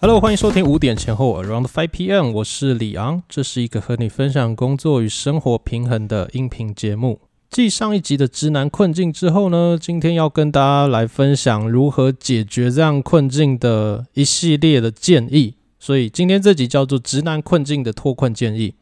[0.00, 7.18] Hello，欢迎收听五点前后 Around Five PM，我是李昂，这是一个和你分享工作与生活平衡的音频节目。
[7.50, 15.56] 继上一集的直男困境之后呢，今天要跟大家来分享如何解决这样困境的一系列的建议。
[15.80, 18.74] 所以今天这集叫做直男困境的脱困建议。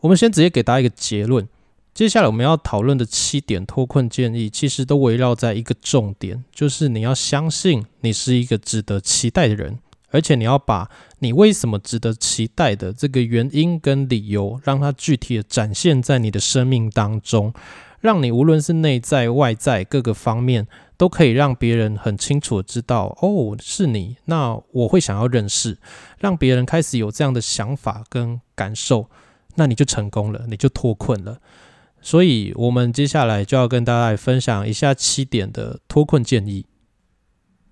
[0.00, 1.46] 我们先直接给大家一个结论。
[1.92, 9.78] 接下来我们要讨论的七点脱困建议，其实都围绕在一个重点，就是你要相信你是一个值得期待的人。
[10.14, 17.52] 而且你要把你为什么值得期待的这个原因跟理由，让它具体的展现在你的生命当中，
[18.00, 25.76] 让你无论是内在外在各个方面，都可以让别人很清楚的知道，哦，是你，那我会想要认识，
[26.20, 29.10] 让别人开始有这样的想法跟感受，
[29.56, 31.40] 那你就成功了，你就脱困了。
[32.00, 36.66] 所以，我们接下来就要跟大家分享一下七点的脱困建议。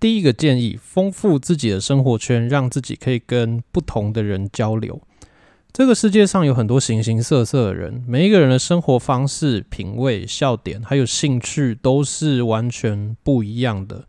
[0.03, 5.01] 第一个建议，丰富自己的生活圈，让自己可以跟不同的人交流。
[5.71, 14.05] 这个世界上有很多形形色色的人，每一个人的生活方式、品味、笑点还有兴趣都是完全不一样的。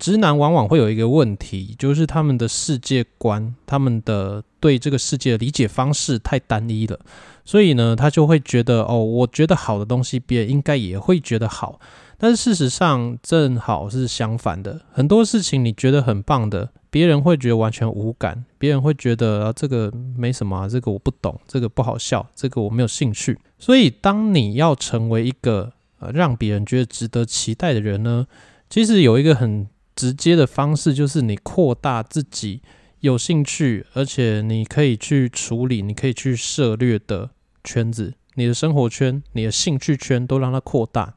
[0.00, 6.98] 直男往往会有一个问题，就是他们的世界观、他们的对这个世界的理解方式太单一了，
[7.44, 11.78] 所以呢，他就会觉得哦，我觉得好的东西，别人应该也会觉得好。
[12.22, 23.38] 但是事实上正好是相反的，很多事情你觉得很棒的，别人会觉得完全无感，别人会觉得啊这个没什么，这个我不懂，这个不好笑，这个我没有兴趣。
[23.58, 28.26] 所以当你要成为一个呃让别人觉得值得期待的人呢，
[28.68, 32.60] 其实有一个很直接的方式，就是你扩大自己
[33.00, 37.30] 有兴趣，而且你可以去处理，你可以去涉略的
[37.64, 41.14] 圈子，你的生活圈、你的兴趣圈都让它扩大。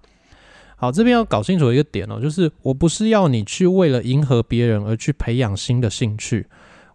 [0.84, 6.46] 好，这边要搞清楚一个点哦，就是我不是要你去为了迎合别人而去培养新的兴趣，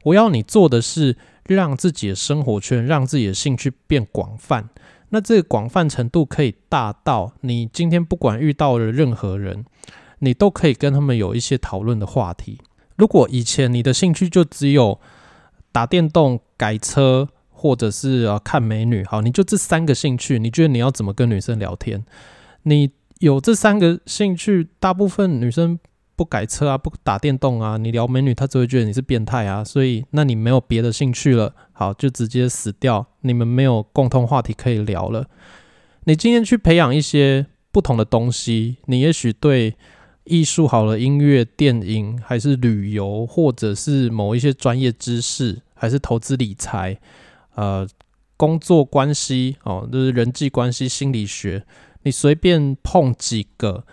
[0.04, 4.68] 我要你做的是让自己的生活圈、让自己的兴趣变广泛。
[5.08, 9.64] 那这个广泛程度可以大到你今天不管遇到了任何人，
[10.18, 12.58] 你都可以跟他们有一些讨论的话题。
[12.96, 15.00] 如果以前你的兴趣就只有
[15.72, 22.04] 打电动、改车，或者是啊看美女，好，你就这三个兴趣，你觉得你要怎么跟女生聊天？
[22.64, 22.90] 你？
[23.18, 25.78] 有这三个兴趣，大部分女生
[26.14, 29.64] 不改车啊，不打电动啊，你聊美女，她只会觉得你是变态啊。
[29.64, 33.06] 所以，那你没有别的兴趣了，好，就直接死掉。
[33.22, 35.26] 你们没有共同话题可以聊了。
[36.04, 39.74] 你今天去培养一些不同的东西，你也许对
[40.24, 46.98] 艺术好了，音乐、电影，还是旅游，或者是某一些专业知识，还是投资理财，
[47.56, 47.86] 呃，
[48.36, 51.64] 工作关系哦，就是人际关系、心理学。
[52.08, 53.84] 你随便碰几个，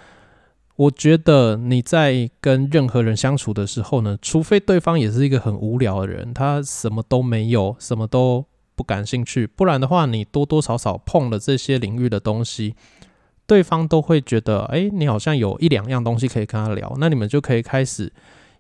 [0.78, 12.74] 我觉得你在跟任何人相处的时候呢，除非对方也是一个很无聊的人，他什么都没有，什么都不感兴趣，不然的话，你多多少少碰了这些领域的东西，
[13.46, 18.14] 对方都会觉得，哎，你好像有一两样东西可以跟他聊，那你们就可以开始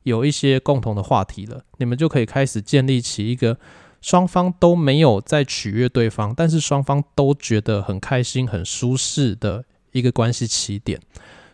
[0.03, 3.57] 有一些共同的话题了，你们就可以开始建立起一个。
[4.05, 11.01] 双方都没有在取悦对方，但是双方都觉得很开心、很舒适的一个关系起点。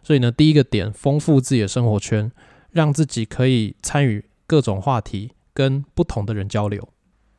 [0.03, 2.29] 所以呢，第一个点，丰富自己的生活圈，
[2.71, 6.89] 让自己可以参与各种话题，跟不同的人交流。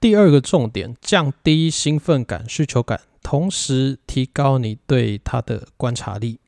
[0.00, 6.38] 第二个重点，降低兴奋感、需求感，同时提高你对他的观察力。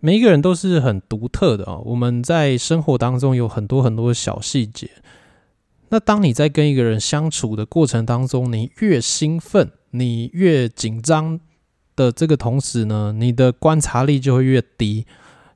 [0.00, 4.90] 每一个人都是很独特的啊，我们在生活当中有很多很多小细节。
[5.88, 11.38] 那当你在跟一个人相处的过程当中，你越兴奋，你越紧张
[11.94, 15.06] 的这个同时呢，你的观察力就会越低。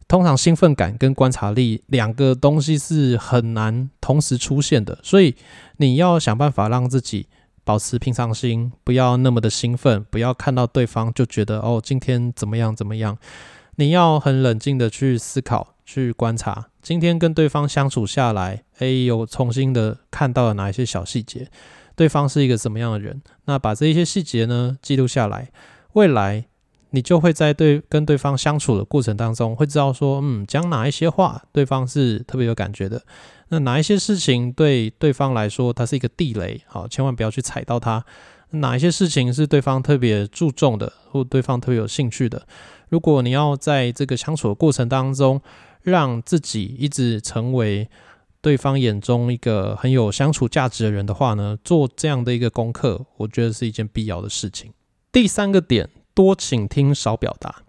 [0.07, 5.35] 通常兴奋感跟观察力两个东西是很难同时出现的，所以
[5.77, 7.29] 你要想办法让自己
[7.63, 13.19] 保持平常心，不要那么的兴奋，不要看到对方就觉得哦今天怎么样怎么样。
[13.77, 15.75] 你要很冷静的去思考。
[15.93, 21.51] 去观察今天跟对方相处下来，哎，有重新的看到了哪一些小细节，
[21.97, 23.21] 对方是一个怎么样的人？
[23.47, 25.51] 那把这一些细节呢记录下来，
[25.95, 26.45] 未来
[26.91, 33.03] 你就会在对跟对方相处的过程当中，会知道说，嗯，讲哪一些话对方是特别有感觉的，
[33.49, 38.05] 那哪一些事情对对方来说它是一个地雷，好，千万不要去踩到它。
[38.53, 42.47] 哪一些事情是对方特别注重的，或对方特别有兴趣的？
[42.89, 45.41] 如果你要在这个相处的过程当中，
[45.83, 47.89] 让自己一直成为
[48.41, 54.73] 对方眼中一个很有相处价值的人的话呢，做这样的一个功课，我觉得是一件必要的事情。
[55.13, 57.63] 第三个点，多倾听，少表达。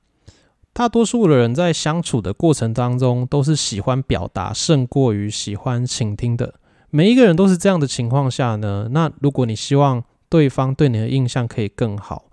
[0.73, 6.55] 大多数的人在相处的过程当中，都是喜欢表达胜过于喜欢倾听的。
[6.89, 12.30] 每一个人都是这样的情况下呢，那如果你希望对方对你的印象可以更好，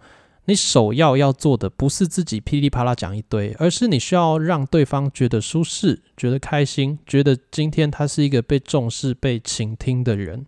[0.49, 10.47] 你首要要做的不是自己噼里啪啦讲一堆，而是你需要让对方觉得舒适、觉得开心、觉得今天他是一个被重视、被倾听的人。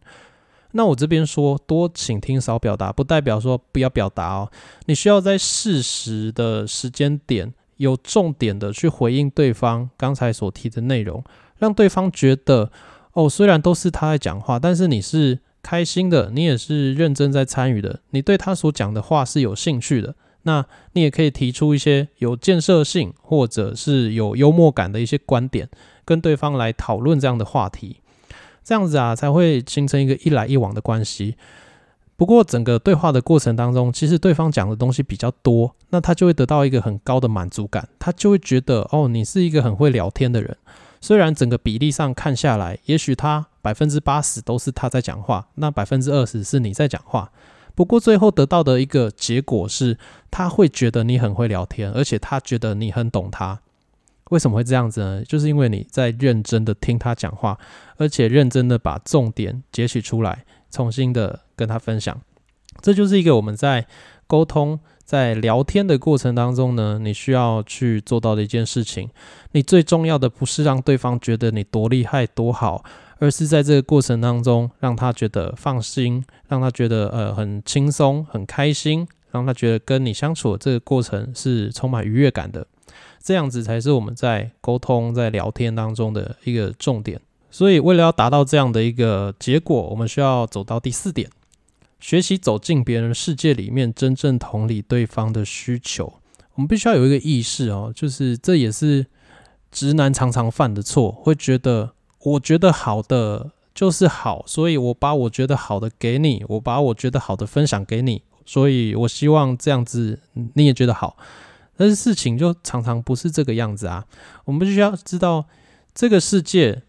[0.72, 4.50] 那我这边说多倾听少表达，不代表说不要表达哦。
[4.86, 11.22] 你需要在适时的时间点，有重点的去回应对方刚才所提的内容，
[11.58, 12.72] 让对方觉得
[13.12, 20.14] 哦，虽然都是他在讲话，但是你是开心的，你也是认真在参与的，你对他所讲的话是有兴趣的。
[20.42, 25.68] 那你也可以提出一些有建设性或者是有幽默感的一些观点，
[26.04, 27.98] 跟对方来讨论这样的话题。
[28.64, 31.36] 这样子啊，才会形成一个一来一往的关系。
[32.16, 40.56] 不过，整个对话的过程当中，其实对方讲的东西比较多，那他就会得到一个很高的满足感，他就会觉得哦，你是一个很会聊天的人。
[41.00, 47.32] 虽然整个比例上看下来，也许他百分之八十都是他在讲话，那百分之二十是你在讲话。
[47.74, 49.96] 不过最后得到的一个结果是，
[50.30, 53.60] 他会觉得你很会聊天，而且他觉得你很懂他。
[54.30, 55.24] 为什么会这样子呢？
[55.24, 57.58] 就是因为你在认真的听他讲话，
[57.96, 62.20] 而且认真的把重点截取出来，重新的跟他分享。
[62.82, 63.86] 这就是一个我们在
[64.26, 64.78] 沟通、
[65.10, 69.10] 在聊天的过程当中呢，你需要去做到的一件事情。
[69.50, 72.84] 你最重要的不是让对方觉得你多厉害、多好，
[73.18, 82.64] 而是在这个过程当中让他觉得放心，让他觉得呃很轻松、很开心，让他觉得跟你相处的这个过程是充满愉悦感的。
[83.20, 87.20] 这样子才是我们在沟通、在聊天当中的一个重点。
[87.50, 91.28] 所以，为了要达到这样的一个结果，我们需要走到第四点：
[92.00, 96.14] 学习走进别人世界里面，真正同理对方的需求。
[96.54, 99.06] 我们必须要有一个意识哦，就是这也是
[99.70, 101.92] 直男常常犯的错，会觉得
[102.22, 110.18] 我觉得好的就是好，所以我把我觉得好的给你，我把我觉得好的分享给你，所以我希望这样子
[110.54, 111.16] 你也觉得好。
[111.76, 114.04] 但是事情就常常不是这个样子啊！
[114.44, 115.46] 我们必须要知道，
[115.94, 116.82] 这个世界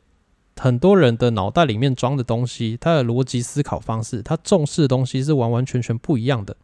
[0.57, 6.55] 很多人的脑袋里面装的东西，他的逻辑思考方式，他重视的东西是完完全全不一样的。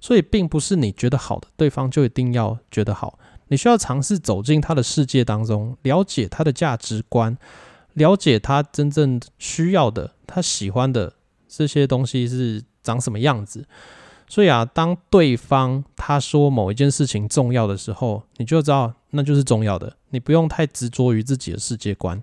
[0.00, 3.18] 所以，并不是你觉得好的，对方就一定要觉得好。
[3.48, 7.36] 你需要尝试走进他的世界当中，了解他的价值观，
[7.94, 11.12] 了解他真正需要的、他喜欢的
[11.48, 13.66] 这些东西是长什么样子。
[14.28, 19.96] 所以啊，当对方他说某一件事情重要的时候，你就知道那就是重要的。
[20.10, 22.22] 你不用太执着于自己的世界观。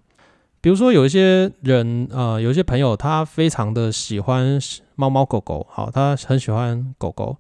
[0.61, 4.59] 比如说，有一些人，呃，有一些朋友，他非常的喜欢
[4.95, 7.37] 猫猫狗狗，好，他很喜欢狗狗。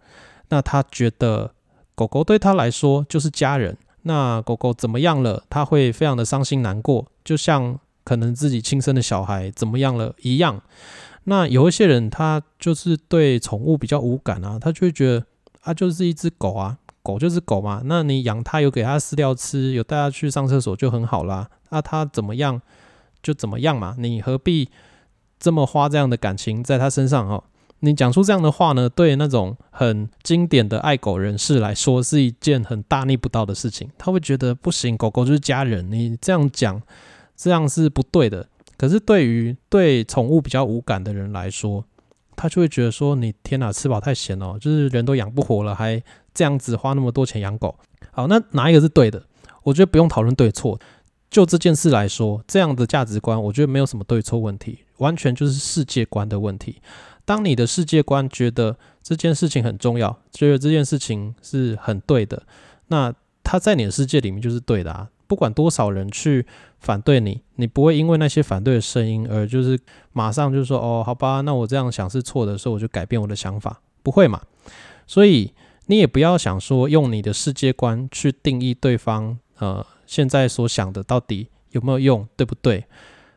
[0.49, 1.51] 那他觉得
[1.95, 3.77] 狗狗对他来说就是家人。
[4.03, 10.61] 那狗狗怎么样了，他会非常的伤心难过，就像可能自己亲生的小孩怎么样了一样。
[11.25, 15.25] 那有一些人，他就是对宠物比较无感啊，他就会觉得
[15.61, 17.81] 啊，就是一只狗啊，狗就是狗嘛。
[17.83, 21.49] 那你养它，有给它饲料吃，有带它去上厕所就很好啦。
[21.69, 22.59] 那它怎么样
[23.21, 24.69] 就怎么样嘛，你何必
[25.39, 27.43] 这么花这样的感情在他身上哦？
[27.81, 33.89] 你讲出这样的话呢，对那种很经典的爱狗人士来说，是一件很大逆不道的事情。
[33.97, 36.81] 他会觉得不行，狗狗就是家人，你这样讲，
[37.37, 38.45] 这样是不对的。
[38.77, 41.85] 可是对于对宠物比较无感的人来说，
[42.35, 46.01] 他就会觉得说：“你天哪，吃饱太闲哦，就是人都养不活了，还
[46.33, 47.75] 这样子花那么多钱养狗。”
[48.11, 49.23] 好，那哪一个是对的？
[49.63, 50.79] 我觉得不用讨论对错。
[51.29, 56.81] 就这件事来说，这样的价值观，我觉得没有什么对错问题，完全就是世界观的问题。
[57.25, 62.41] 当你的世界观觉得这件事情很重要，觉得这件事情是很对的，
[62.87, 65.09] 那他在你的世界里面就是对的啊。
[65.27, 66.43] 不管多少人去
[66.79, 69.79] 反对你，你不会因为那些反对的声音而就是
[70.11, 74.41] 马上就说哦，好吧，那我这样想是错的，所以我就改变我的想法，不会嘛？
[75.05, 75.53] 所以
[75.85, 82.85] 你也不要想说用你的世界观去定义对方，呃，现在所想的到底有没有用，对不对？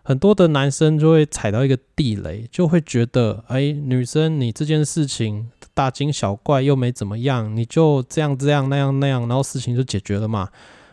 [0.02, 10.48] 很多的男生就会踩到一个地雷，就会觉得，哎，女生你这件事情大惊小怪又没怎么样，你就这样这样那样那样，然后事情就解决了嘛？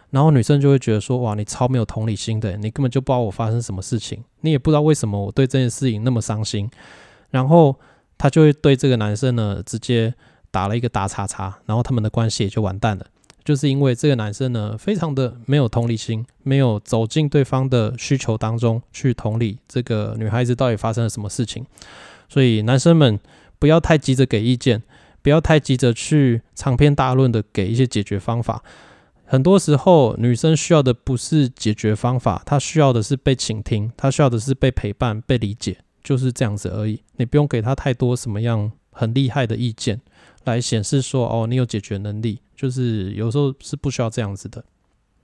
[0.10, 6.70] 然后女生就会觉得说：“哇，你超没有同理心的，你根本就不知道我发生什么事情，你也不知道为什么我对这件事情那么伤心。”
[7.32, 7.80] 然后
[8.18, 10.14] 他就会对这个男生呢直接
[10.52, 13.06] 打了一个大叉叉，然后他们的关系也就完蛋了。
[13.44, 21.66] 就是因为这个男生呢非常的没有同理心，没有走进对方的需求当中去同理这个女孩子到底发生了什么事情。
[22.28, 23.20] 所以男生们
[23.58, 24.84] 不要太急着给意见，
[25.22, 28.64] 不要太急着去长篇大论的给一些解决方法。
[29.26, 35.78] 很多时候，女生需要的不是解决方法，她需要的是被倾听，她需要的是被陪伴、被理解。
[36.02, 37.04] 就是这样子而已。
[37.18, 40.00] 你不用给他太多什么样很厉害的意见
[40.50, 42.40] 来显示说哦，你有解决能力。
[42.56, 44.66] 就是有时候是不需要这样子的。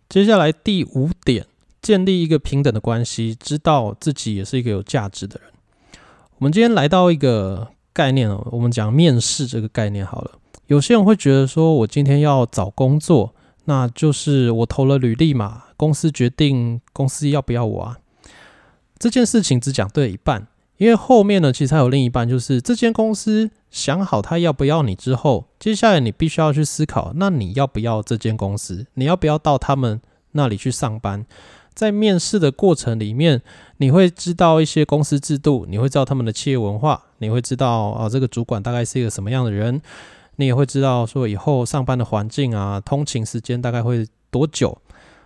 [0.07, 1.45] 接下来第五点，
[1.81, 5.51] 建立一个平等的关系，知道自己也是一个有价值的人。
[6.37, 10.31] 我们今天来到一个概念哦，我们讲面试这个概念好了。
[10.67, 17.97] 有些人会觉得说，我今天要找工作，那就是我投了履历嘛，公司决定公司要不要我啊。
[18.97, 28.87] 这件事情只讲对一半，因为后面呢，其实还有另一半，就是这间公司想好他要不要你之后，接下来你必须要去思考，那你要不要这间公司？
[28.93, 29.99] 你要不要到他们
[30.31, 31.25] 那里去上班？
[31.73, 33.41] 在面试的过程里面，
[33.75, 39.81] 你会知道一些公司制度，你会知道他们的企业文化，你会知道啊，这个主管大概是一个什么样的人，
[40.37, 44.77] 你也会知道说以后上班的环境啊，通勤时间大概会多久。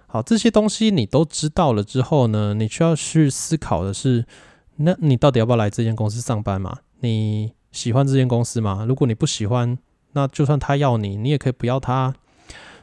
[0.07, 4.25] 好，这些东西你都知道了之后呢，你需要去思考的是，
[4.77, 6.79] 那你到底要不要来这间公司上班嘛？
[7.01, 8.85] 你喜欢这间公司吗？
[8.87, 9.77] 如果你不喜欢，
[10.13, 12.13] 那就算他要你，你也可以不要他。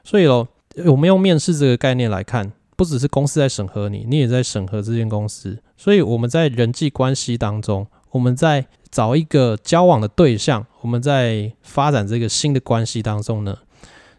[0.05, 0.49] 所以咯，
[0.87, 2.53] 我们用面试这个概念来看。
[2.77, 5.59] 不只是公司在审核你，你也在审核这间公司。
[5.79, 13.57] 所以我们在人际关系当中，我们在找一个交往的对象，我们在发展这个新的关系当中呢，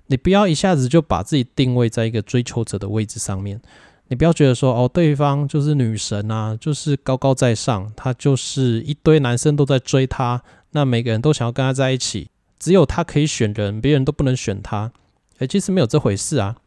[0.07, 3.61] 你不要一下子就把自己定位在一个追求者的位置上面。
[4.07, 10.41] 你不要觉得说哦，对方就是女神啊，就是高高在上，他就是一堆男生都在追他，
[10.77, 12.29] 那每个人都想要跟他在一起，
[12.59, 14.91] 只有他可以选人，别人都不能选他。
[15.39, 16.57] 诶，其实没有这回事啊。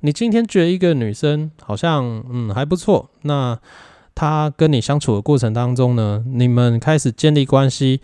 [0.00, 3.58] 你今天觉得一个女生好像嗯还不错，那
[4.14, 8.02] 她跟你相处的过程当中呢，你们开始建立关系，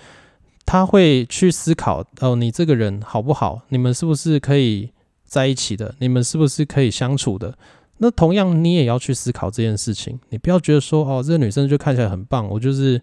[0.64, 3.60] 她会去思考哦，你这个人好不好？
[3.68, 4.88] 你们是不是可以
[5.26, 5.94] 在一起的？
[5.98, 7.58] 你们是不是可以相处的？
[7.98, 13.00] 那同样你也要去思考这件事情，你不要觉得说哦，这个女生就看起来很棒，我就是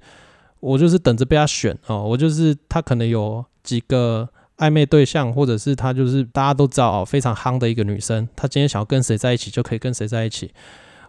[0.61, 4.29] 我就是等着被他选哦，我就是他可能有几个。
[4.57, 8.29] 暧昧对象，或者是他就是大家都知道哦，非常夯的一个女生。
[8.35, 10.51] 她今天想要跟谁在一起，就可以跟谁在一起。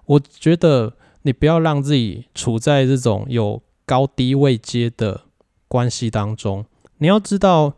[0.07, 5.25] 我觉得你不要让自己处在这种有高低位阶的
[5.69, 6.65] 关系当中。
[6.97, 7.75] 你要知道，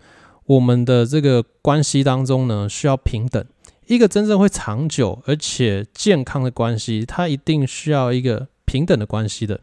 [0.47, 3.45] 我们的这个关系当中呢，需要平等。
[3.89, 9.59] 一个真正会长久而且健康的关系，它一定需要一个平等的关系的。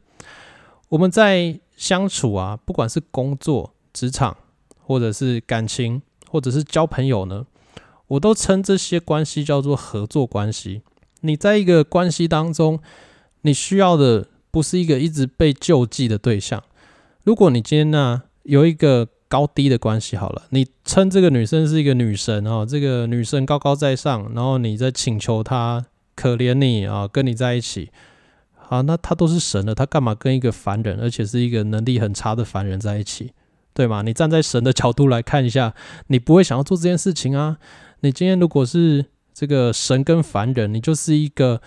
[0.91, 4.37] 我们在相处啊，不管是工作、职场。
[4.83, 7.45] 或者是感情，或者是交朋友呢，
[8.07, 10.81] 我都称这些关系叫做合作关系。
[11.21, 12.77] 你在一个关系当中，
[13.43, 16.61] 你需要的不是一个一直被救济的对象。
[17.23, 27.91] 如果你今天呢有一个高低的关系，好了，你称这个女生是一个女神哦，这个女生高高在上，然后你在请求她可怜你啊，跟你在一起，
[28.71, 33.33] 啊，那他都是神了，他干嘛跟一个凡人，而且是一个能力很差的凡人在一起？
[33.73, 34.01] 对吗？
[34.01, 35.73] 你站在神的角度来看一下，
[36.07, 37.57] 你不会想要做这件事情啊。
[37.99, 41.61] 你今天如果是这个神跟凡人，你就是一个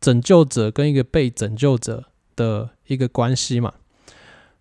[0.00, 3.74] 拯救者跟一个被拯救者的一个关系嘛。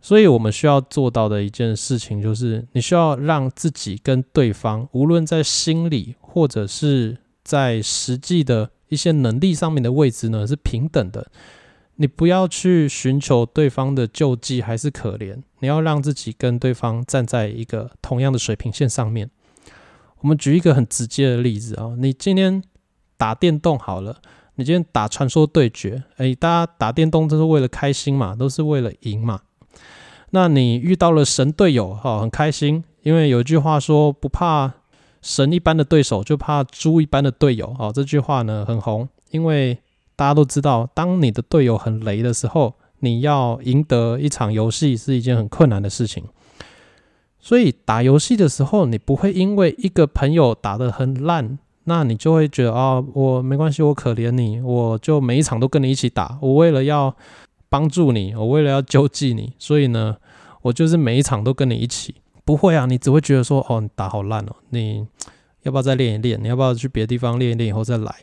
[0.01, 11.31] 所以我们需要做到的一件事情，就是你需要让自己跟对方，无论在心理或者是在实际的一些能力上面的位置呢，是平等的。
[11.99, 19.29] 你不要去寻求对方的救济还是可怜，你要让自己跟对方站在一个同样的水平线上面。
[20.19, 22.61] 我们举一个很直接的例子啊，你今天
[23.17, 24.21] 打电动好了，
[24.55, 29.41] 你今天打传说对决，诶，大家打电动都是为了开心嘛，都是为了赢嘛。
[30.29, 34.71] 那你遇到了神队友哈，很开心，因为有一句话说不怕
[35.23, 37.91] 神一般的对手，就怕猪一般的队友哦。
[37.91, 39.79] 这句话呢很红，因为。
[40.17, 46.25] 大家都知道，当你的队友很雷的时候，你要赢得一场游戏是一件很困难的事情。
[47.39, 56.37] 所以打游戏的时候，你不会因为一个朋友打得很烂，那你就会觉得啊，我没关系，我可怜你，我就每一场都跟你一起打。
[56.41, 57.15] 我为了要
[57.69, 60.17] 帮助你，我为了要救济你，所以呢，
[60.63, 62.15] 我就是每一场都跟你一起。
[62.43, 65.05] 不会啊，你只会觉得说，哦，你打好烂哦，你
[65.61, 66.41] 要不要再练一练？
[66.41, 68.15] 你要不要去别的地方练一练以后再来？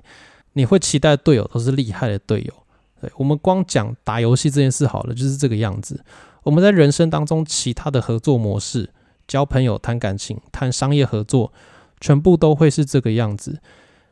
[0.54, 2.54] 你会期待队友都是厉害的队友，
[3.00, 6.02] 对我们光讲打游戏这件事好了，就是这个样子。
[6.42, 8.90] 我们在人生当中其他的合作模式，
[9.28, 11.52] 交朋友、谈感情、谈商业合作，
[12.00, 13.60] 全部都会是这个样子。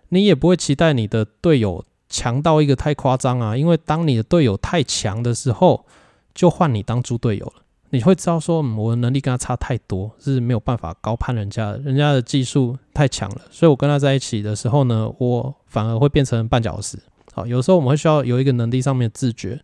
[0.08, 5.86] 你也不会期待你的队友强到一个太夸张啊，因为当你的队友太强的时候，
[6.34, 7.62] 就换你当猪队友了。
[7.94, 16.98] 你会知道说，我的能力跟他差太多，是没有办法高攀人家，人家的技术太强了，所以我跟他在一起的时候呢，我反而会变成绊脚石。
[17.34, 19.60] 好，有时候我们会需要有一个能力上面的自觉，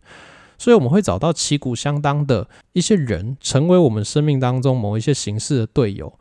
[0.59, 6.13] 所以我们会找到旗鼓相当的一些人，成为我们生命当中某一些形式的队友。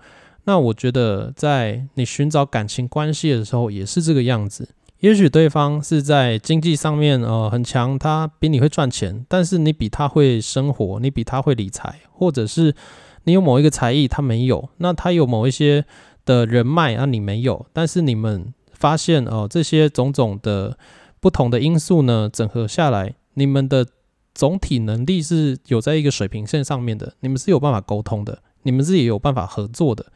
[0.44, 4.66] 那我觉得，在你寻找感情关系的时候，也是这个样子。
[5.00, 12.74] 也许对方是在经济上面呃很强，他比你会赚钱，但是你比他会生活，你比他会理财，或者是
[13.22, 15.84] 你有某一个才艺他没有，那他有某一些
[16.24, 20.76] 的人脉啊你没有，但是你们发现哦这些种种的
[21.20, 23.86] 不同的因素呢整合下来，你们的
[24.34, 30.06] 总体能力是有在一个水平线上面的，你们是有办法沟通的，你们是也有办法合作的，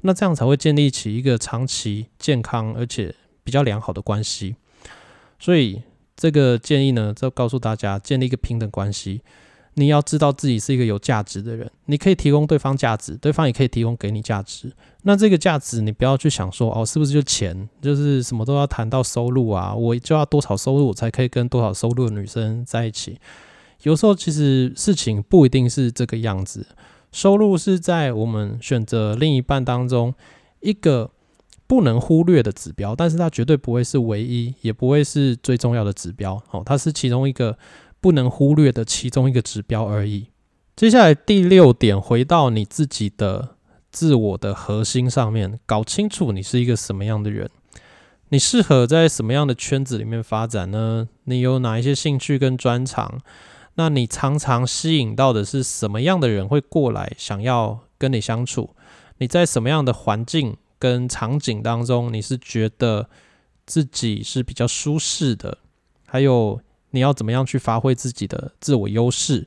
[0.00, 3.14] 那这样才会建立起一个长期健康而且。
[3.44, 4.56] 比较良好的关系，
[5.38, 5.82] 所以
[6.16, 9.22] 这个建议呢，就告诉大家建立一个平等关系。
[9.74, 14.70] 你要知道自己是一个有价值的人，你可以提供对方价值，对方也可以提供给你价值。
[15.04, 19.74] 那这个价值，你不要去想说哦，是不是就钱，就是什么都要谈到收入啊？
[19.74, 23.18] 我就要多少收入我才可以跟多少收入的女生在一起？
[23.84, 26.66] 有时候其实事情不一定是这个样子。
[27.10, 30.14] 收入是在我们选择另一半当中
[30.60, 31.10] 一个。
[31.72, 36.34] 不能忽略的指标，但是它绝对不会是唯一，也不会是最重要的指标。
[36.50, 37.56] 哦，它是其中一个
[37.98, 40.26] 不能忽略的其中一个指标而已。
[40.76, 43.56] 接下来第六点，回到你自己的
[43.90, 47.48] 自我的核心上面，搞清楚你是一个什么样的人，
[48.28, 51.08] 你适合在什么样的圈子里面发展呢？
[51.24, 53.22] 你有哪一些兴趣跟专长？
[53.76, 58.76] 那你常常吸引到的是什么样的人会过来想要跟你相处？
[59.16, 60.58] 你在什么样的环境？
[60.82, 63.08] 跟场景当中，你是觉得
[63.64, 65.58] 自己是比较舒适的，
[66.04, 66.60] 还有
[66.90, 69.46] 你要怎么样去发挥自己的自我优势，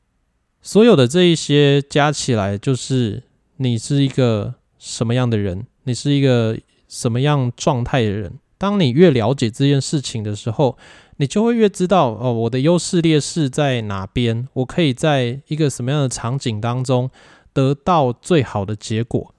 [0.61, 3.23] 所有的这一些加起来，就是
[3.57, 8.39] 你是一个什么样的人，你是一个什么样状态的人。
[8.57, 10.77] 当你越了解这件事情的时候，
[11.17, 17.11] 你就会越知道哦，我的优势劣势在哪边，我可以在一个什么样的场景当中
[17.51, 19.34] 得到最好的结果。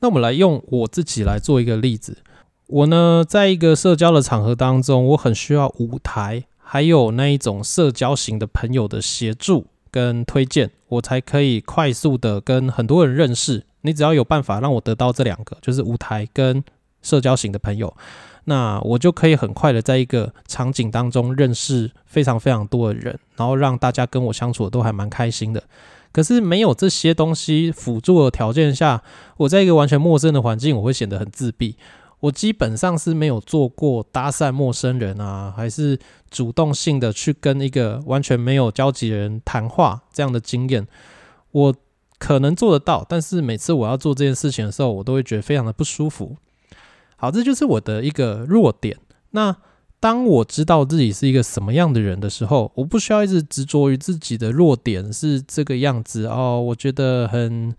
[0.00, 2.18] 那我们来用我自己来做一个例子。
[2.66, 13.64] 我呢，在一个社交的场合当中，我很需要舞台，还有那一种社交型的朋友的协助跟推荐，我才可以快速的跟很多人认识。
[13.80, 16.62] 你只要有办法让我得到这两个，就是舞台跟
[17.00, 17.96] 社交型的朋友，
[18.44, 25.62] 那我就可以很快的在一个场景当中认识非常非常多的人，然后让大家跟我相处的都还蛮开心的。
[26.12, 29.02] 可是没有这些东西辅助的条件下，
[29.36, 31.76] 我在一个完全陌生的环境，我会显得很自闭。
[32.20, 35.98] 我基本上是没有做过搭讪陌生人啊，还是
[36.30, 40.86] 主动性的去跟一个完全没有交集的人谈话这样的经验。
[41.52, 41.74] 我
[42.18, 46.36] 可能做得到，但是每次我要做这件事情的时候，我都会觉得非常的不舒服。
[47.16, 48.98] 好，这就是我的一个弱点。
[49.30, 49.56] 那。
[50.00, 56.60] 当我知道自己是一个什么样的人的时候，我不需要一直执着于自己的弱点是这个样子哦。
[56.60, 57.74] 我觉得很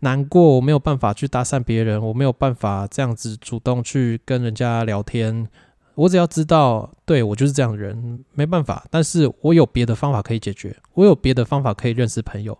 [0.00, 5.48] 难过，我没有办法去搭讪别人，我没有办法这样子主动去跟人家聊天。
[5.94, 8.84] 我只要知道，对我就是这样的人，没办法。
[8.90, 12.58] 但是我有别的方法可以解决，我有别的方法可以认识朋友。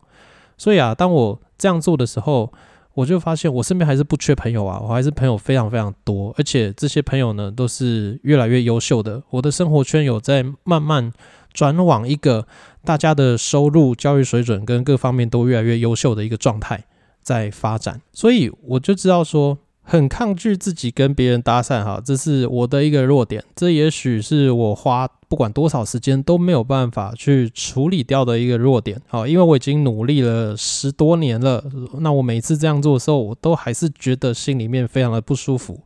[0.57, 2.53] 所以啊，当我这样做的时候。
[2.94, 9.22] 我就发现我身边还是不缺朋友啊，我还是朋友非常非常多，而且这些朋友呢都是越来越优秀的。
[9.31, 11.12] 我的生活圈有在慢慢
[11.52, 12.46] 转往一个
[12.85, 16.85] 大家的收入、教育水准跟各方面都越来越优秀的一个状态
[17.22, 19.59] 在发展，所以我就知道说。
[19.85, 23.45] 很抗拒自己跟别人搭讪，哈，这是我的一个弱点。
[23.55, 31.64] 这也许是我花不管多少时间都没有办法去处理掉的一个弱点，好，因为我已经努力了十多年了。
[31.99, 35.81] 那我每次这样做的时候，我都还是觉得心里面非常的不舒服。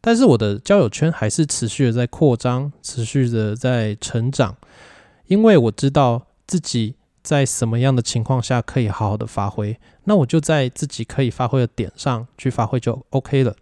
[0.00, 4.56] 但是我的交友圈还是持续的在扩张，持续的在成长，
[5.26, 6.94] 因为我知道自己。
[7.22, 9.78] 在什么样的情况下可以好好的发挥？
[10.04, 13.54] 那我就在自己可以发挥的点上去发挥就 OK 了。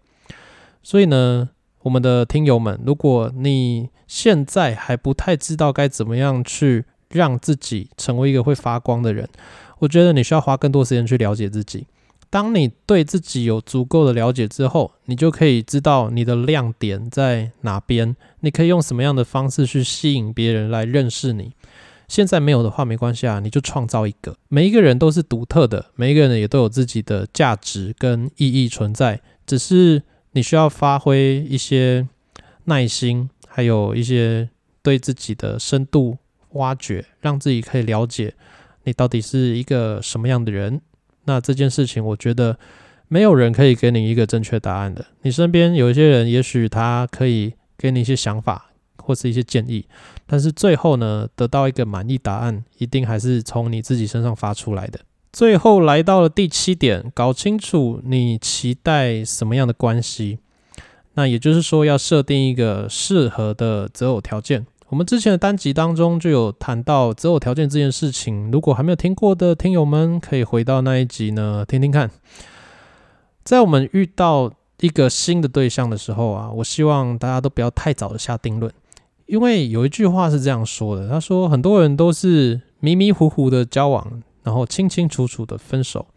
[0.81, 1.49] 所以呢，
[1.81, 9.27] 我们的听友们，如果你现在还不太知道该怎么样去让自己成为一个会发光的人，
[9.79, 11.85] 我觉得你需要花更多时间去了解自己。
[12.31, 21.53] 当你对自己有足够的了解之后，你就可以知道你的亮点在哪边，你可以用什么样的方式去吸引别人来认识你。
[22.09, 24.35] 现在没有的话没关系啊，你就创造一个。
[24.49, 29.21] 每一个人都是独特的，每一个人也都有自己的价值跟意义存在。
[29.45, 32.07] 只是你需要发挥一些
[32.65, 34.49] 耐心，还有一些
[34.81, 36.17] 对自己的深度
[36.53, 38.33] 挖掘，让自己可以了解
[38.83, 40.81] 你到底是一个什么样的人。
[41.25, 42.57] 那这件事情，我觉得
[43.07, 45.05] 没有人可以给你一个正确答案的。
[45.21, 48.65] 你身边有一些人，也许他可以给你一些想法。
[49.01, 49.83] 或是一些建议，
[50.31, 54.99] 但是最后呢，得到一个满意答案，一定还是从你自己身上发出来的。
[55.33, 60.37] 最后来到了第七点，搞清楚你期待什么样的关系。
[61.15, 64.65] 那也就是说，要设定一个适合的择偶条件。
[64.89, 68.51] 我们之前的单集当中就有谈到择偶条件这件事情。
[68.51, 72.09] 如果还没有听过的听友们，可以回到那一集呢，听听看。
[73.43, 78.71] 在我们遇到一个新的对象的时候啊，我希望大家都不要太早的下定论，
[79.29, 86.07] 因为有一句话是这样说的：他说，很多人都是迷迷糊糊的交往，然后清清楚楚的分手。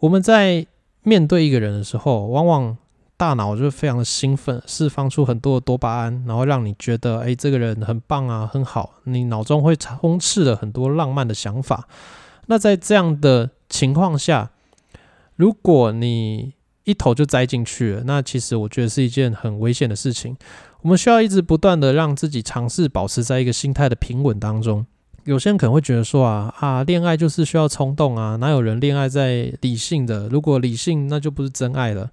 [0.00, 0.66] 我们在
[1.02, 2.76] 面对一个人的时候，往往
[3.16, 8.96] 大脑就非常的兴奋，释放出很多的多巴胺，然后让你觉得，哎，这个人很棒啊，很好。
[9.04, 11.88] 你脑中会充斥了很多浪漫的想法。
[12.48, 14.50] 那在这样的情况下，
[15.34, 16.52] 如果你
[16.84, 20.36] 一头就栽进去了，那其实我觉得是一件很危险的事情。
[20.88, 24.86] 我们需要一直不断的让自己尝试保持在一个心态的平稳当中。
[25.24, 30.30] 有些人可能会觉得说啊啊，恋爱就是需要冲动啊，哪有人恋爱在理性的？
[30.30, 32.10] 如果理性，那就不是真爱了。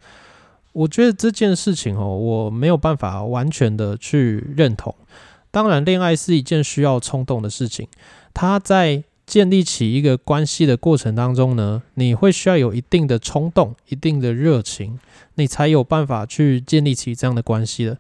[0.74, 4.94] 我觉得这件事情哦，我没有办法完全的去认同。
[5.52, 7.88] 当然，恋爱是一件需要冲动的事情。
[8.34, 15.00] 它在建立起一个关系的过程当中呢，你会需要有一定的冲动、一定的热情，
[15.36, 17.98] 你才有办法去建立起这样的关系的。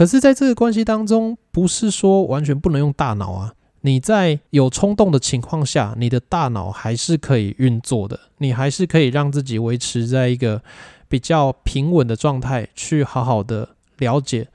[0.00, 3.52] 可是，在这个关系当中，不是说完全不能用大脑啊。
[3.82, 10.62] 你在有冲动的情况下，你的大脑还是可以运作的，你还是可以让自己维持在一个。
[11.06, 14.48] 比较平稳的状态，去好好的了解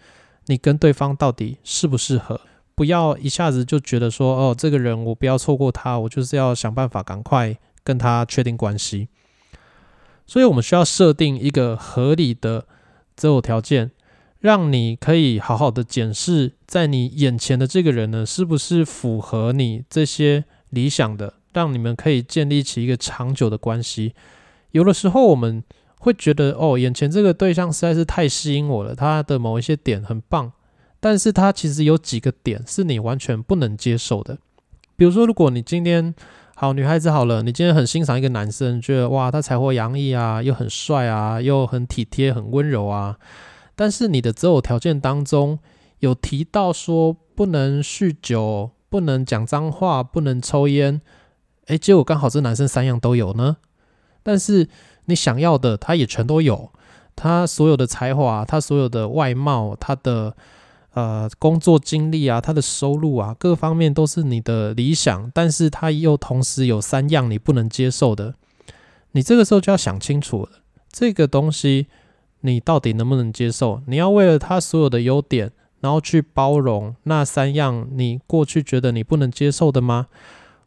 [0.46, 2.42] 你跟对方到底适不适合，
[2.74, 9.10] 不要一下子就觉得说，哦，这个人我不要错过他，我就是要想办法赶快跟他确定关系。
[10.26, 12.66] 所以，我们需要设定一个合理的
[13.16, 13.92] 择偶条件，
[14.40, 24.14] 让你可以好好的检视，在你眼前的这个人呢，是不是符合你这些理想的，让你们可以建立起一个长久的关系。
[24.72, 25.64] 有的时候，我们。
[25.98, 30.52] 会觉得哦，眼前这个对象实在是太吸引我了，他的某一些点很棒，
[31.00, 34.38] 但是他其实有几个点是你完全不能接受的。
[34.96, 36.14] 比如说，如果你今天
[36.54, 43.18] 好女孩子好了，你今天很欣赏一个男生，觉得哇，他才华洋溢啊，又很帅啊，又很体贴、很温柔啊，
[43.76, 45.60] 但是你的择偶条件当中
[46.00, 51.02] 有提到说不能酗酒、不能讲脏话、不能抽烟，
[51.68, 53.58] 诶，结果刚好这男生三样都有呢，
[54.24, 54.70] 但是。
[55.08, 56.72] 你想要的，他也全都有。
[57.16, 60.36] 他所有的才华，他所有的外貌，他的
[60.94, 65.30] 呃工作经历啊，他的收入啊，各方面都是你的理想。
[65.32, 68.34] 但是他又同时有三样你不能接受的。
[69.12, 70.50] 你这个时候就要想清楚了，
[70.92, 71.86] 这个东西
[72.46, 73.82] 你到底能不能接受？
[73.88, 80.08] 你要为了他所有的优点，然后去包容那三样你过去觉得你不能接受的吗？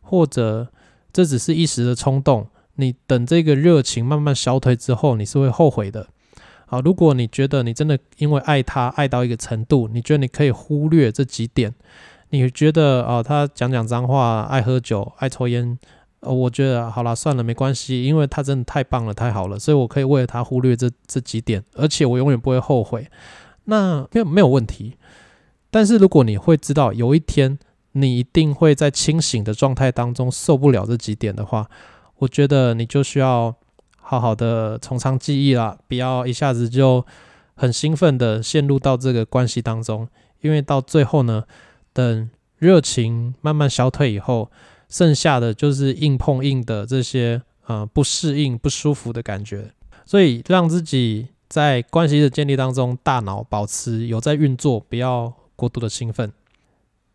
[0.03, 0.69] 或者
[1.13, 2.49] 这只是一时的冲动？
[2.77, 6.09] 你等这个热情慢慢消退之后，你是会后悔的。
[6.67, 11.75] 好，如果你觉得你真的因为爱他爱到一个程度，你觉得你可以忽略这几点，
[12.31, 15.79] 你觉得啊，他讲讲脏话，爱喝酒，爱抽烟，
[16.21, 23.09] 呃，我觉得好了，算了，没关系，因为他真的太棒了，太好了，所以我可以为了他忽略这这几点，而且我永远不会后悔。
[23.65, 24.97] 那没有没有问题。
[25.71, 27.59] 但是如果你会知道有一天
[27.93, 31.69] 你一定会在清醒的状态当中受不了这几点的话。
[32.21, 33.55] 我觉得你就需要
[34.01, 37.07] 好好的从长计议啦，不要一下子就
[37.55, 40.09] 很兴奋的陷入到这个关系当中，
[40.41, 41.45] 因为到最后呢，
[41.93, 44.51] 等热情慢慢消退以后，
[44.89, 49.71] 剩下的就是硬碰硬的这些呃不适应、不舒服的感觉。
[50.05, 56.33] 所以让自己在关系的建立当中，大脑保持有在运作，不要过度的兴奋。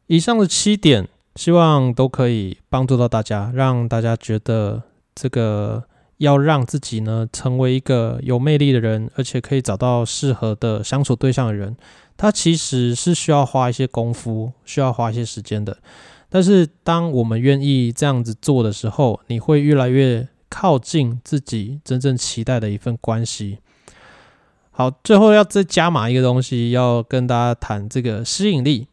[0.07, 4.83] 以上的七点，希望都可以帮助到大家，让大家觉得。
[5.15, 5.83] 这个
[6.17, 11.77] 要让自己呢成为一个有魅力的人，而且可以找到适合的相处对象的人，
[12.17, 15.77] 他其实是需要花一些功夫，需要花一些时间的。
[16.33, 23.59] 但是当我们愿意这样子做的时候，你会越来越靠近自己真正期待的一份关系。
[24.71, 28.87] 好，最后要再加码一个东西，要跟大家谈这个吸引力。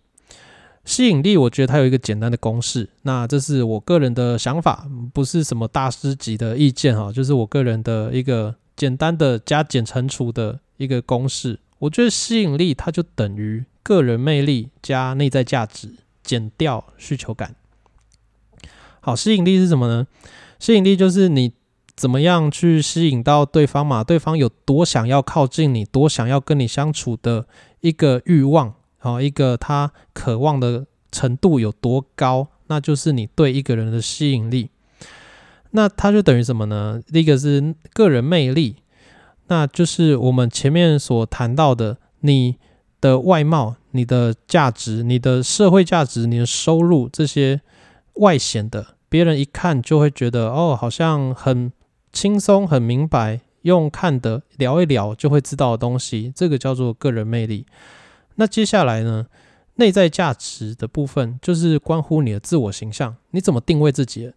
[0.85, 11.59] 吸引力，我觉得它有一个简单的公式，那这是我个人的想法，不是什么大师级的意见哈，就是我个人的一个简单的加减乘除的一个公式。
[11.79, 15.95] 我觉得吸引力它就等于个人魅力加内在价值
[16.31, 17.57] 减掉需求感。
[19.01, 20.07] 好，吸引力是什么呢？
[20.61, 21.53] 吸引力就是你
[21.97, 27.49] 怎么样去吸引到对方嘛，对方有多想要靠近你，多想要跟你相处的
[27.81, 28.73] 一个欲望。
[28.99, 34.71] 好，一个他渴望的程度有多高，那就是你对一个人的吸引力。
[35.73, 37.03] 那它就等于什么呢？
[37.13, 38.77] 第一个是个人魅力，
[39.49, 42.57] 那就是我们前面所谈到的，你
[43.01, 47.61] 的外貌、你的价值、你的社会价值、你的收入这些
[48.15, 51.73] 外显的，别人一看就会觉得哦，好像很
[52.13, 57.67] 轻松、很明白，用看的聊一聊就会知道的东西，这个叫做个人魅力。
[58.37, 59.27] 那接下来呢？
[59.77, 64.31] 内在价值的部分就是关乎你的自我形象，你怎么定位自己？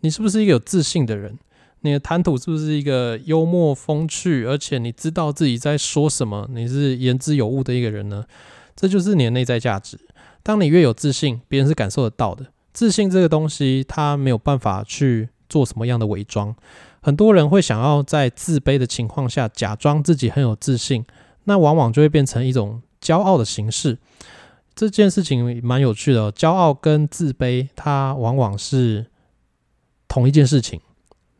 [0.00, 1.38] 你是不是一个有自信的人？
[1.82, 6.48] 你的谈吐是不是一个幽默风趣，而且你知道自己在说什么？
[6.52, 8.24] 你是言之有物的一个人呢？
[8.74, 9.98] 这就是你的内在价值。
[10.42, 12.46] 当你越有自信，别人是感受得到的。
[12.72, 16.54] 自信这个东西，它没有办法去做什么样的伪装。
[17.02, 21.04] 很多人会想要在自卑的情况下假装自己很有自信，
[21.44, 22.82] 那往往就会变成一种。
[23.02, 23.98] 骄傲的形式，
[24.76, 26.32] 这件事情蛮有趣的。
[26.32, 29.06] 骄傲跟自卑，它往往是
[30.06, 30.80] 同一件事情，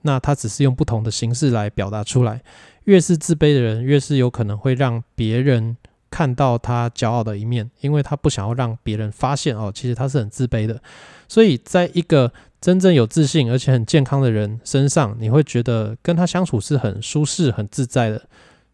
[0.02, 2.42] 那他只是用不同的形式来表达出来。
[2.84, 5.76] 越是自卑的人，越是有可能会让别人
[6.10, 10.80] 看到他骄傲的一面，因为他不想要让别人发现哦，其实他是很自卑的。
[11.28, 18.22] 所以，在一个真正有自信而且很健康的人身上，你会觉得跟他相处是很舒适、很自在的。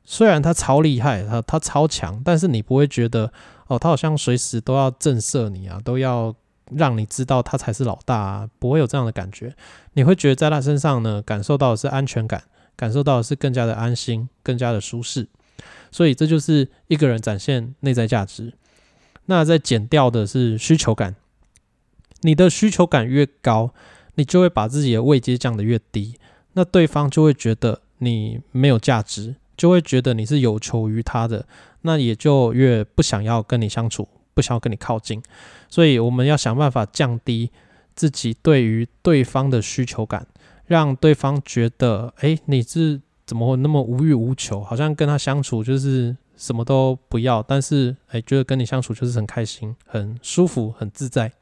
[0.04, 3.30] 虽然他超厉害，他他超强，但是你不会觉得
[3.66, 6.34] 哦，他好像随时都要震慑你啊，都要
[6.76, 9.54] 让你知道他才是老大，啊，不会有这样的感觉。
[9.94, 12.42] 你会觉得在他身上呢，感受到的是安全感，
[12.76, 15.28] 感受到的是更加的安心，更加的舒适。
[15.90, 18.52] 所以这就是一个人展现内在价值。
[19.26, 21.16] 那在减掉的是需求感，
[22.22, 23.72] 你的需求感越高，
[24.14, 26.14] 你就会把自己的位阶降得越低，
[26.52, 29.36] 那对方就会觉得你没有价值。
[29.56, 31.44] 就会觉得你是有求于他的，
[31.80, 34.06] 那也就越不想要跟你相处，
[34.38, 35.20] 不想要跟你靠近。
[35.68, 37.50] 所以我们要想办法降低
[37.96, 40.24] 自己对于对方的需求感，
[40.66, 51.32] 让对方觉得，哎，你是怎么那么无欲无求，好像跟他相处就是什么都不要，但是哎，觉得跟你相处就是很开心、很舒服、很自在，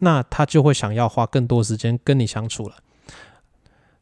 [0.00, 2.76] 那他就会想要花更多时间跟你相处了。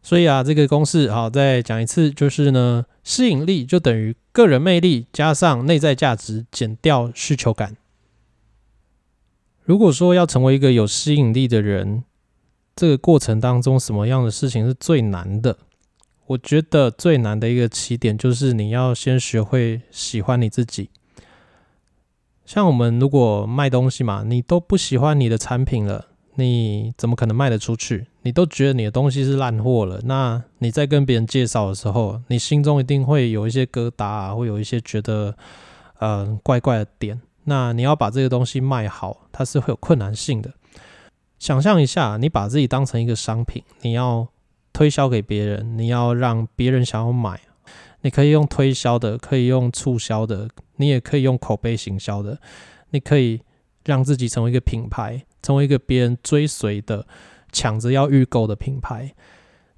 [0.02, 7.76] 所以啊，这个公式好，再讲一次，就是呢，吸引力就等于个人魅力加上内在价值减掉需求感。
[9.64, 12.04] 如果说要成为一个有吸引力的人，
[12.76, 15.56] 这个过程当中什么样的事情是最难的？
[16.26, 20.90] 我觉得最难的一个起点就是你要先学会喜欢你自己。
[22.44, 26.08] 像我们如果卖东西嘛，你都不喜欢你的产品了。
[26.36, 28.08] 你怎么可能卖得出去？
[28.22, 35.36] 你都觉得你的东西是烂货了，那你在跟别人介绍的时候，你心中一定会有一些疙瘩啊，会有一些觉得
[36.00, 37.20] 呃怪怪的点。
[37.44, 40.52] 那你要把这个东西卖好，它是会有困难性的。
[41.38, 44.26] 想象一下，你把自己当成一个商品，你要
[44.72, 47.40] 推销给别人，你要让别人想要买，
[48.02, 52.38] 你可以用推销的，可以用促销的，你也可以用口碑行销的，
[52.90, 53.40] 你可以
[53.84, 55.24] 让自己成为一个品牌。
[55.44, 57.06] 成为一个别人追随的、
[57.52, 59.14] 抢着要预购的品牌，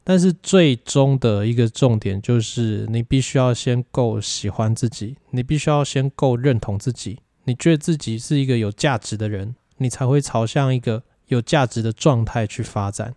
[0.05, 13.15] 但是最终的一个重点就是，你必须要先够喜欢自己，你必须要先够认同自己，你觉得自己是一个有价值的人，你才会朝向一个有价值的状态去发展。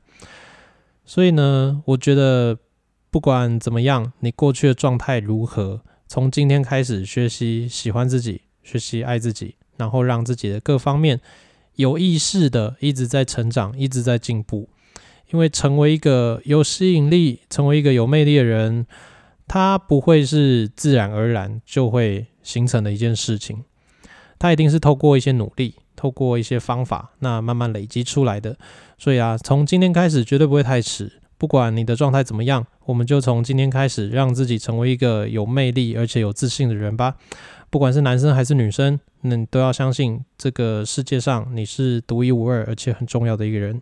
[1.05, 2.57] 所以呢，我觉得
[3.11, 11.19] 不管怎么样，你过去的状态如何，从今天开始学习喜欢自己，学习爱自己，然后让自己的各方面。
[11.75, 14.67] 有意识的一直在成长，一直在进步，
[15.31, 18.85] 因为成为一个有吸引力、成为一个有魅力的人，
[19.47, 23.63] 他不会是自然而然就会形成的一件事情，
[24.39, 28.57] 他一定是透过一些努力，透过一些方法，那慢慢累积出来的。
[28.97, 37.15] 所以啊，从今天开始绝对不会太迟，不管你的状态怎么样，我们就从今天开始，让自己成为一个有魅力而且有自信的人吧。
[37.69, 43.79] 不管是男生还是女生，那你都要相信这个世界上你是独一无二而且很重要的一个人。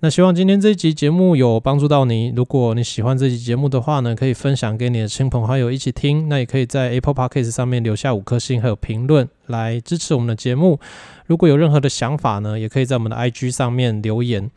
[0.00, 2.32] 那希望今天这一集节目有帮助到你。
[2.36, 6.28] 如果你喜欢这期节目的话呢，可以分享给你的亲朋好友一起听。
[6.28, 10.78] 那也可以在 Apple Podcast 上面留下五颗星还有评论来支持我们的节目。
[11.26, 14.48] 如果有任何的想法呢，也可以在我们的 IG 上面留言。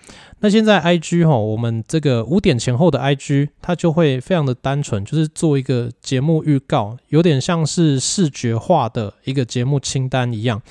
[0.41, 10.61] 那现在 IG 哈，我们这个五点前后的 IG 它就会非常的单纯，就是做一个节目预告，有点像是视觉化的一个节目清单一样。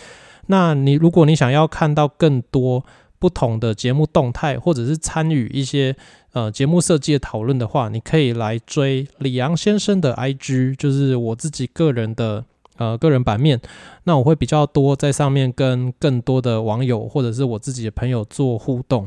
[0.46, 2.85] 那你如果你想要看到更多。
[3.20, 5.94] 不同的节目动态，或者是参与一些
[6.33, 12.44] 呃节目设计的讨论的话，你可以来追李阳先生的 IG，就是我自己个人的
[12.78, 13.61] 呃个人版面，
[14.04, 19.06] 那我会比较多在上面跟更多的网友或者是我自己的朋友做互动。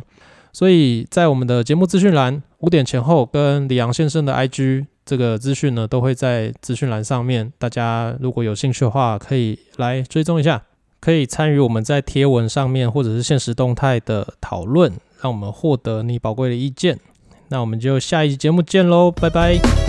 [0.53, 7.51] 所以在我们的节目资讯栏五点前后跟李阳先生的 IG 这个资讯呢，都会在资讯栏上面。
[7.57, 10.63] 大家如果有兴趣的话，可以来追踪一下，
[11.03, 14.89] 可以参与我们在贴文上面或者是现实动态的讨论，
[15.21, 16.97] 让我们获得你宝贵的意见。
[17.49, 19.82] 那我们就下一期节目见喽，拜拜。